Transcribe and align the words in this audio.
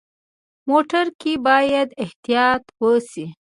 موټر 0.69 1.05
کې 1.19 1.33
باید 1.47 1.89
احتیاط 2.03 2.63
وشي. 2.81 3.25